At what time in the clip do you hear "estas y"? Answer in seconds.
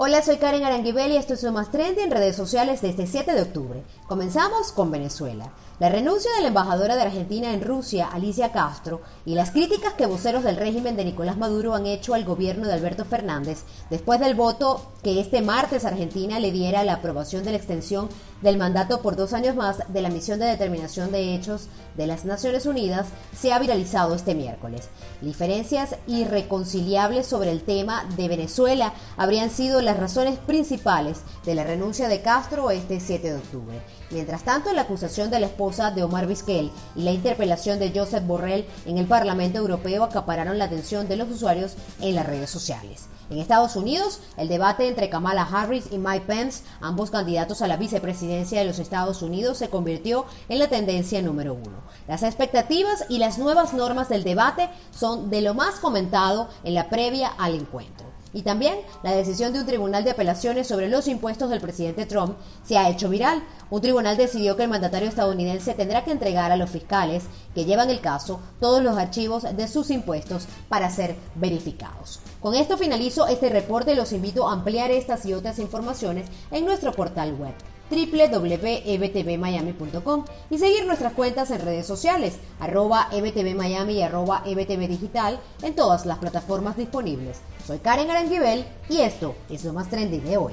74.90-75.34